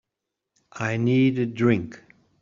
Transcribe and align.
I 0.87 0.97
need 0.97 1.37
a 1.37 1.45
drink. 1.45 2.01